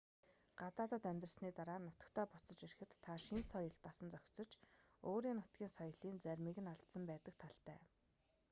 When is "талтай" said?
7.43-7.79